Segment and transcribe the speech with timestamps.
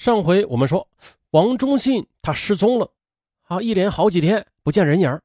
[0.00, 0.88] 上回我们说
[1.32, 2.90] 王忠信他失踪了，
[3.42, 5.20] 啊，一连好几天不见人影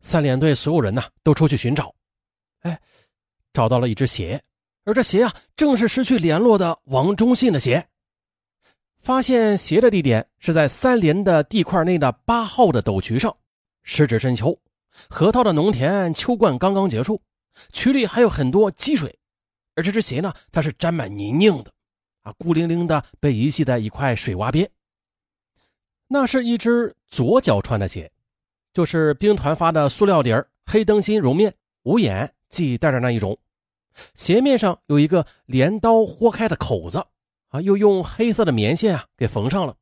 [0.00, 1.94] 三连队所有人呢都出去寻找，
[2.60, 2.80] 哎，
[3.52, 4.42] 找到了一只鞋，
[4.84, 7.86] 而这鞋啊正是失去联络的王忠信的鞋。
[8.98, 13.36] 发现鞋的地点是在三连的地块内的八号的斗渠上，
[13.82, 14.58] 时值深秋，
[15.10, 17.20] 河套的农田秋灌刚刚结束，
[17.70, 19.18] 渠里还有很多积水，
[19.74, 21.70] 而这只鞋呢，它是沾满泥泞的。
[22.22, 24.70] 啊，孤零零的被遗弃在一块水洼边。
[26.08, 28.10] 那是一只左脚穿的鞋，
[28.72, 33.36] 就是兵团发的塑料底儿黑灯芯绒面无眼系带着那一种。
[34.14, 37.04] 鞋面上有一个镰刀豁开的口子，
[37.48, 39.76] 啊，又用黑色的棉线啊给缝上了。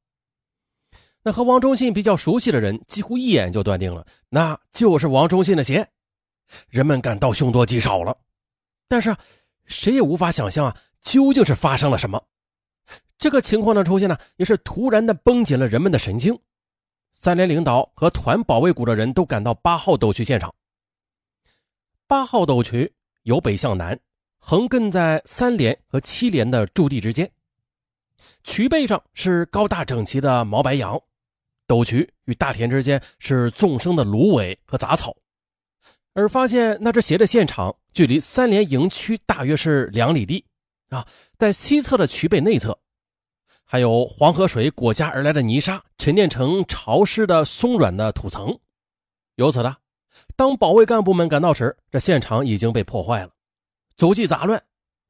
[1.22, 5.86] 那和王忠信比较熟悉的人，几乎一眼就断定了，那就是王忠信的鞋。
[6.68, 8.16] 人们感到凶多吉少了，
[8.88, 9.14] 但是
[9.66, 10.76] 谁也无法想象啊。
[11.02, 12.22] 究竟是发生了什么？
[13.20, 16.37] 这个情况的出现呢，也是突然的绷紧了人们的神经。
[17.12, 20.52] 三连领导和团保卫股的人都赶到八号斗渠现场。
[22.07, 22.90] 八号斗渠
[23.24, 24.01] 由北向南，
[24.38, 27.30] 横亘在三连和七连的驻地之间。
[28.43, 30.99] 渠背上是高大整齐的毛白杨，
[31.66, 35.15] 斗渠与大田之间是纵生的芦苇和杂草。
[36.15, 40.43] 而发现那只鞋的现场，距离三连营区大约是两里地。
[40.88, 41.07] 啊，
[41.38, 42.77] 在西侧的渠背内侧，
[43.73, 48.59] 还有黄河水裹挟而来的泥沙沉淀成潮湿的松软的土层。
[49.37, 49.77] 由此呢，
[50.35, 53.30] 当保卫干部们赶到时，这现场已经被破坏了，
[53.96, 54.60] 足迹杂乱，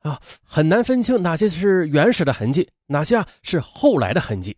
[0.00, 4.55] 啊，很难分清哪些是原始的痕迹，哪些啊是后来的痕迹。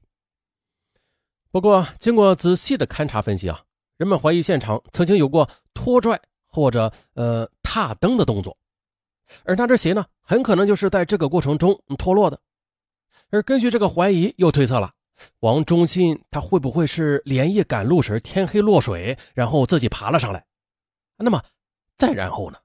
[1.53, 3.62] 不过，经过仔细的勘察分析啊，
[3.98, 8.59] 人们怀疑现场曾经有过拖拽或者呃踏蹬的动作。
[9.44, 12.37] 而那只鞋呢，很可能就是在这个过程中脱落的。
[13.33, 14.92] 而根据这个怀疑，又推测了
[15.41, 20.44] 王忠信他会不会是连夜赶路时天黑落水，然后自己爬了上来？
[21.16, 21.42] 那么
[21.97, 22.59] 再然后呢？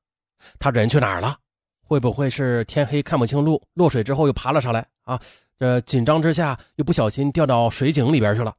[0.59, 1.37] 他人去哪儿了？
[1.83, 4.85] 会不会是天黑看不清路，落水之后又爬了上来？
[5.03, 5.17] 啊，
[5.57, 8.53] 这紧张之下又不小心掉到水井里边去了？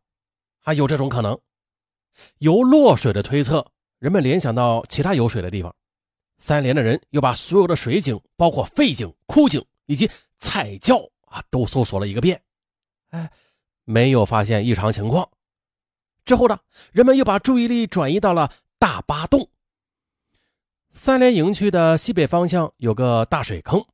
[0.61, 1.39] 还有这种可能？
[2.39, 3.65] 由落水的推测，
[3.99, 5.75] 人们联想到其他有水的地方。
[6.39, 10.99] 三连的人又把所有的水井，包括废井、枯井以及菜窖
[11.31, 12.43] 啊，都搜索了一个遍，
[13.11, 13.31] 哎，
[13.85, 15.29] 没有发现异常情况。
[16.25, 16.59] 之后呢，
[16.93, 19.49] 人们又把注意力转移到了大巴洞。
[20.91, 23.85] 三连营区的西北方向有个大水坑，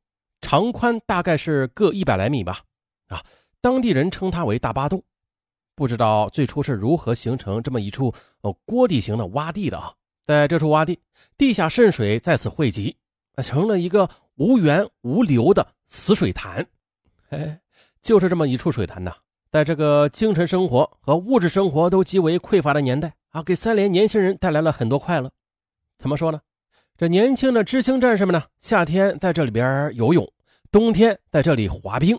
[0.41, 2.61] 长宽大概是各一百来米吧，
[3.07, 3.23] 啊，
[3.61, 5.03] 当地人称它为大巴洞。
[5.75, 9.93] 不知道最初是如何形成这么一处呃锅底型的洼地的啊。
[10.25, 10.99] 在这处洼地，
[11.37, 12.97] 地下渗水在此汇集，
[13.43, 16.65] 成了一个无源无流的死水潭。
[17.35, 17.59] 哎，
[18.01, 19.13] 就是这么一处水潭呐，
[19.51, 25.31] 在这个精神生活和物质生活都极为匮乏的年代啊，给三连年轻人带来了很多快乐。
[25.97, 26.41] 怎么说呢？
[26.97, 30.25] 这年轻的知青战士们呢，夏天在这里边游泳，
[30.71, 32.17] 冬天在这里滑冰，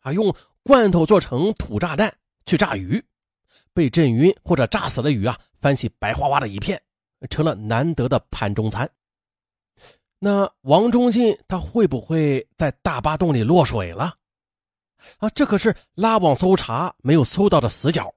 [0.00, 2.12] 啊，用罐头做成土炸弹
[2.46, 3.04] 去炸鱼，
[3.72, 6.80] 被震晕或者炸死的鱼啊，翻起白花花的一片。
[7.30, 8.90] 成了难得的盘中餐。
[10.18, 14.14] 那王忠信他会不会在大巴洞里落水了？
[15.18, 18.12] 啊，这可是拉网搜查没有搜到的死角。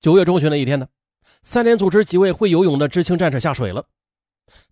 [0.00, 0.88] 九月中旬的一天呢，
[1.42, 3.84] 三连组织几位会游泳的知青战士下水了，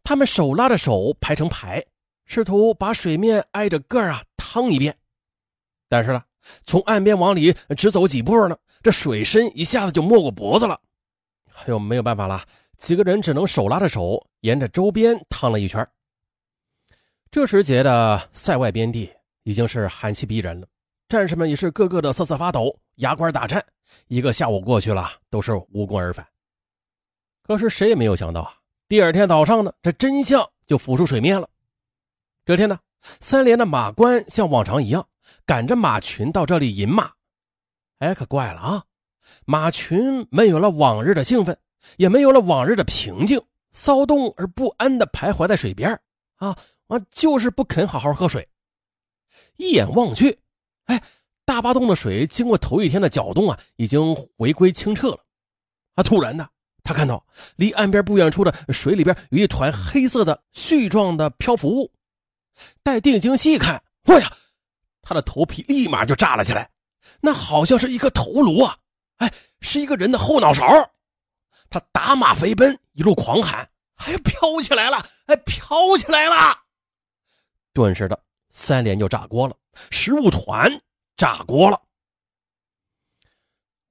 [0.02, 1.84] 他们手拉着手排成排，
[2.24, 4.96] 试图把水面挨着个啊趟一遍。
[5.88, 6.22] 但是呢，
[6.64, 10.80] 从岸边往里只走几步呢，这水深一下子就没过脖子了。
[11.54, 12.44] 哎呦，没有办法了。
[12.76, 15.86] 几个人只能手拉着手，沿着周边趟了一圈。
[17.30, 19.10] 这时节的塞外边地
[19.42, 20.66] 已经是寒气逼人了，
[21.08, 23.64] 战士们也是个个的瑟瑟发抖，牙关打颤。
[24.08, 26.26] 一个下午过去了，都是无功而返。
[27.42, 28.54] 可是谁也没有想到啊，
[28.88, 31.48] 第二天早上呢，这真相就浮出水面了。
[32.44, 32.78] 这天呢，
[33.20, 35.08] 三连的马官像往常一样，
[35.46, 37.10] 赶着马群到这里饮马。
[37.98, 38.84] 哎，可怪了啊，
[39.46, 41.58] 马群没有了往日的兴奋。
[41.96, 43.40] 也没有了往日的平静，
[43.70, 45.88] 骚动而不安的徘徊在水边
[46.34, 46.54] 啊
[46.88, 48.46] 啊，就是不肯好好喝水。
[49.56, 50.40] 一眼望去，
[50.88, 51.02] 哎，
[51.46, 55.24] 大巴洞的水经过头一天的搅动啊，已经回归清澈了。
[55.94, 56.48] 啊，突然呢，
[56.82, 57.24] 他看到
[57.56, 61.90] 离岸边不远处的水里边有一团黑色的絮状的漂浮物。
[62.82, 64.32] 待定睛细看，哎呀，
[65.00, 66.68] 他的头皮立马就炸了起来，
[67.20, 68.76] 那好像是一个头颅啊！
[69.18, 70.64] 哎，是一个人的后脑勺。
[71.70, 73.68] 他打马飞奔，一路狂喊
[74.06, 75.04] ：“哎，飘起来了！
[75.26, 76.56] 哎，飘起来了！”
[77.74, 78.18] 顿时的，
[78.50, 79.54] 三连就炸锅了，
[79.90, 80.80] 食物团
[81.16, 81.82] 炸锅了。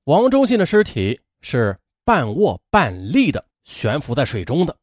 [0.05, 4.77] 王忠信的尸体是半卧半立的悬浮在水中的，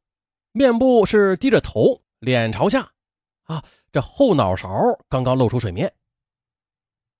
[0.53, 2.93] 面部是低着头，脸朝下，
[3.45, 4.69] 啊，这后脑勺
[5.09, 5.93] 刚刚露出水面。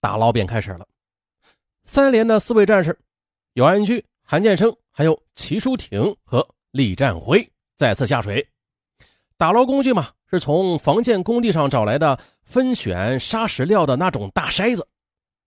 [0.01, 0.87] 打捞便开始了，
[1.85, 2.99] 三连的四位战士，
[3.55, 8.47] 姚安居、韩建生，还有齐淑婷和李占辉再次下水。
[9.37, 14.87] 打捞工具嘛，是从房建工地上找来的分选砂石料的那种大筛子。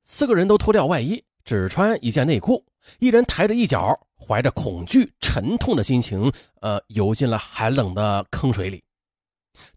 [0.03, 2.65] 四个人都脱掉外衣，只穿一件内裤，
[2.99, 6.31] 一人抬着一脚，怀着恐惧、沉痛的心情，
[6.61, 8.83] 呃，游进了寒冷的坑水里，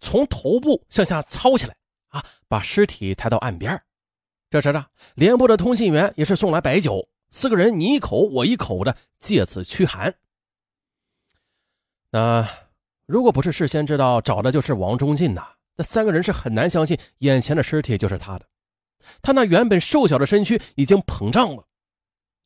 [0.00, 1.74] 从头部向下操起来，
[2.08, 3.80] 啊，把尸体抬到岸边。
[4.50, 10.14] 这时呢，连部的通信员也是送来白酒，四个人你一口我一口的，借此驱寒。
[12.10, 12.48] 那
[13.10, 18.46] 如果不是事先知道找的就是王忠进呐，那三个人是很难相信眼前的尸体就是他的。
[19.20, 21.66] 他那原本瘦小的身躯已经膨胀了，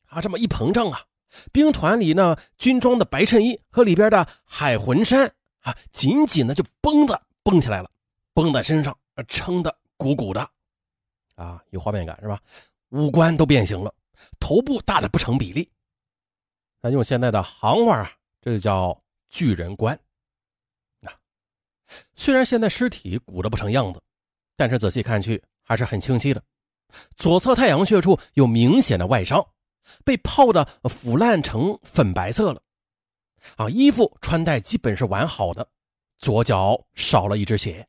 [0.07, 1.05] 啊，这么一膨胀啊，
[1.51, 7.91] 兵团里那军装的白衬衣和里边的海魂衫啊，紧紧的就绷的绷起来了，
[8.33, 8.97] 绷在身上，
[9.27, 10.49] 撑的鼓鼓的。
[11.35, 12.39] 啊，有画面感是吧？
[12.89, 13.93] 五官都变形了，
[14.39, 15.69] 头部大的不成比例。
[16.81, 19.95] 咱用现在的行话啊，这就叫巨人观。
[22.15, 24.01] 虽然现在尸体鼓得不成样子，
[24.55, 26.43] 但是仔细看去还是很清晰的。
[27.15, 29.45] 左侧太阳穴处有明显的外伤，
[30.03, 32.61] 被泡的腐烂成粉白色了。
[33.57, 35.67] 啊，衣服穿戴基本是完好的，
[36.17, 37.87] 左脚少了一只鞋，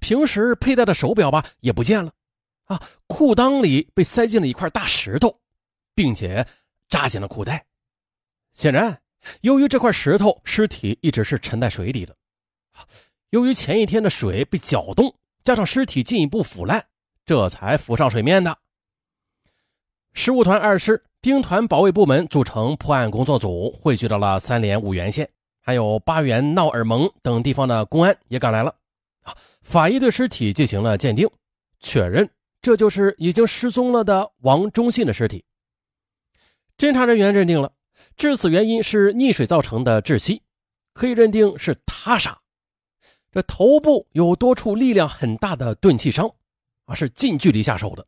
[0.00, 2.12] 平时佩戴的手表吧也不见了。
[2.64, 5.40] 啊，裤裆里被塞进了一块大石头，
[5.94, 6.46] 并且
[6.88, 7.64] 扎进了裤带。
[8.52, 9.00] 显然，
[9.42, 12.16] 由于这块石头，尸体一直是沉在水里的。
[13.30, 15.14] 由于前一天的水被搅动，
[15.44, 16.86] 加上尸体进一步腐烂，
[17.26, 18.56] 这才浮上水面的。
[20.14, 25.28] 十五团二师兵团保卫部门组成破案工作组，汇聚到了三连五原县，
[25.60, 28.74] 还有八原、闹尔蒙等地方的公安也赶来了。
[29.24, 31.28] 啊，法医对尸体进行了鉴定，
[31.80, 32.28] 确认。
[32.62, 35.44] 这就是已经失踪了的王忠信的尸体。
[36.76, 37.72] 侦查人员认定了
[38.16, 40.42] 致死原因是溺水造成的窒息，
[40.92, 42.36] 可以认定是他杀。
[43.38, 46.28] 这头部有多处力量很大的钝器伤，
[46.86, 48.04] 啊，是近距离下手的。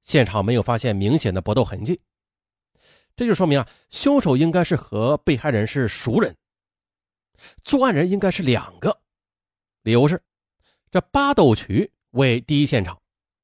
[0.00, 2.00] 现场没有发现明显的搏斗痕迹，
[3.14, 6.34] 这就说明啊，凶手应该是和被害人是熟人。
[7.62, 8.98] 作案人应该是两个，
[9.82, 10.18] 理由是
[10.90, 12.98] 这八斗渠为第一现场。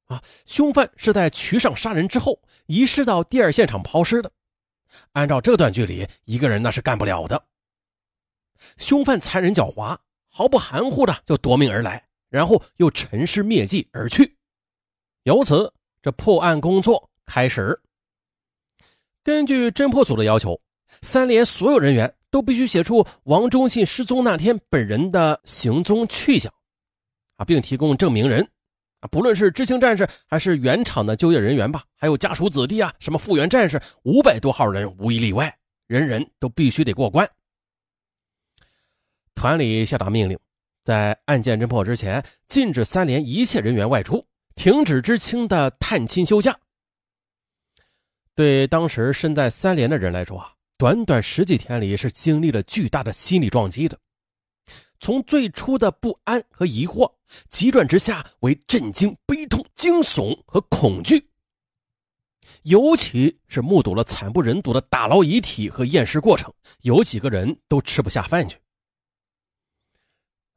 [0.05, 4.31] 啊，凶犯是在渠上杀人之后遗失到第二现场抛尸的。
[5.11, 7.45] 按照这段距离，一个人那是干不了的。
[8.79, 9.95] 凶犯残忍狡猾，
[10.33, 14.37] 毫不含糊的就夺命而来，然后又沉尸灭迹而去。
[15.23, 17.77] 由此，这破案工作开始。
[19.23, 20.59] 根据侦破组的要求，
[21.01, 26.51] 三连所有人员都必须写出王忠信失踪那天本人的行踪去向，
[27.35, 28.41] 啊，并提供证明人。
[29.01, 35.55] 啊，不论是知情战士还是原厂的就业人员吧，还有家属子弟啊，什么复员战士，五百多号人无一例外，
[35.87, 37.29] 人人都必须得过关。
[39.41, 40.37] 团里下达命令，
[40.83, 44.23] 在案件侦破之前，禁止三连一切人员外出，
[44.53, 46.55] 停止知青的探亲休假。
[48.35, 53.97] 对当时身在三连的人来说啊，短短十几天里是经历了巨大的心理撞击的。
[54.99, 57.11] 从最初的不安和疑惑，
[57.49, 61.27] 急转直下为震惊、悲痛、惊悚和恐惧。
[62.61, 68.59] 尤其是目睹了惨不忍睹的打捞遗体和验尸过程，有几个人都吃不下饭去。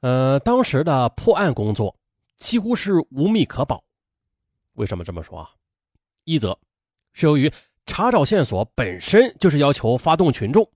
[0.04, 1.96] 呃，当时的破案工作
[2.36, 3.82] 几乎是无密可保。
[4.74, 5.48] 为什么这么说啊？
[6.24, 6.58] 一则，
[7.14, 7.50] 是由于
[7.86, 10.70] 查找线索本身就是要求发动群众，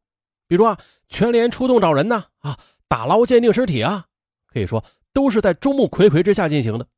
[0.47, 0.79] 比如啊，
[1.11, 2.59] 全连出动找人呢啊。
[2.89, 4.07] 打捞鉴定尸体啊，
[4.47, 4.83] 可以说
[5.13, 6.89] 都是在众目睽睽之下进行的。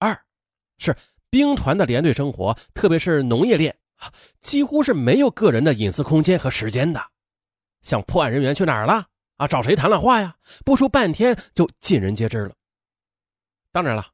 [0.00, 0.20] 二
[0.78, 0.92] 是
[1.30, 7.00] 兵团的连队生活，特别是农业链啊，几乎是没有个人的隐私空间和时间的。
[7.82, 9.06] 像破案人员去哪儿了
[9.44, 9.48] 啊？
[9.48, 10.36] 找谁谈了话呀？
[10.64, 12.54] 不出半天就尽人皆知了。
[13.70, 14.06] 当然了，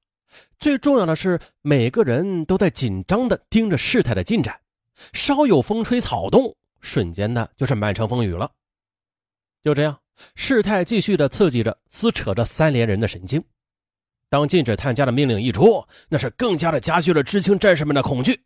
[0.58, 4.60] 最重要的是每个人都在紧张的盯着事态的进展，
[5.12, 8.50] 稍有风吹草动，瞬间的就是满城风雨了。
[9.62, 9.98] 就这样。
[10.34, 13.40] 事态继续的刺激着、撕扯着三连人的神经。
[14.28, 18.42] 当禁止探家的命令一出，那是更加的加剧了知青战士们的恐惧。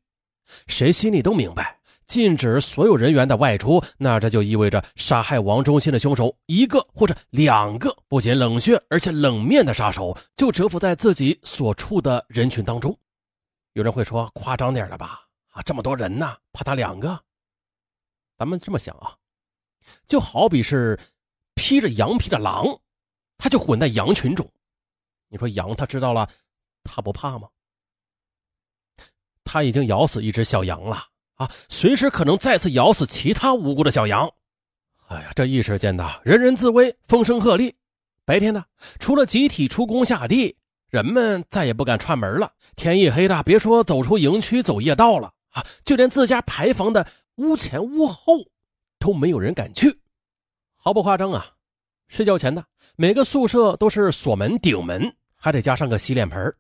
[0.67, 12.97] 谁心里都明白，禁止所有人员的外出，那这就意味着杀害王忠信的凶手一个或者两个不仅冷血而且冷面的杀手就蛰伏在自己所处的人群当中。
[13.73, 15.23] 有人会说夸张点了吧？
[15.53, 17.19] 啊，这么多人呢，怕他两个？
[18.37, 19.17] 咱们这么想啊，
[20.07, 20.99] 就好比是
[21.55, 22.65] 披着羊皮的狼，
[23.39, 24.47] 它就混在羊群中。
[25.29, 26.29] 你说羊它知道了，
[26.85, 27.49] 它不怕吗？
[29.45, 31.07] 它已经咬死一只小羊了
[31.43, 34.31] 啊，随时可能再次咬死其他无辜的小羊。
[35.09, 37.75] 哎呀，这一时间呐，人人自危，风声鹤唳。
[38.25, 38.65] 白天呢，
[39.01, 40.57] 除了集体出工下地，
[40.89, 42.53] 人们再也不敢串门了。
[42.77, 47.05] 天一黑的，别说走出营区走夜道了啊，就连自家牌坊的
[47.37, 48.39] 屋前屋后
[49.01, 50.01] 都没有人敢去。
[50.77, 51.45] 毫不夸张啊，
[52.07, 52.63] 睡觉前呢，
[52.95, 56.55] 每个宿舍都是锁门顶门，还得加上个洗脸盆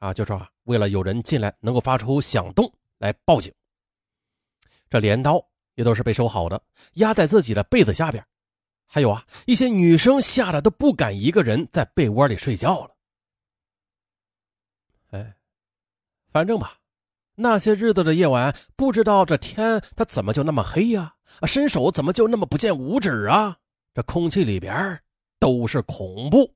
[0.00, 3.52] 啊，就说，为了有人进来能够发出响动来报警。
[4.92, 5.42] 这镰刀
[5.74, 6.62] 也都是被收好的，
[6.96, 8.22] 压在自己的被子下边。
[8.84, 12.94] 还有啊，一些女生吓得都不敢一个人在被窝里睡觉了。
[15.12, 15.34] 哎，
[16.30, 16.76] 反正吧，
[17.36, 21.14] 那些日子的夜晚，不知道这天它怎么就那么黑呀？
[21.40, 23.56] 啊，伸手怎么就那么不见五指啊？
[23.94, 25.00] 这空气里边
[25.38, 26.54] 都是恐怖。